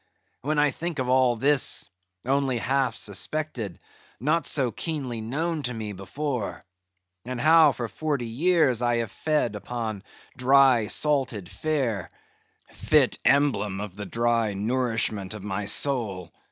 [0.41, 1.87] —when I think of all this;
[2.25, 3.77] only half suspected,
[4.19, 10.01] not so keenly known to me before—and how for forty years I have fed upon
[10.35, 16.31] dry salted fare—fit emblem of the dry nourishment of my soil!